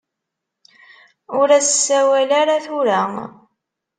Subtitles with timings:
[1.39, 3.01] Ur as-ssawal ara tura.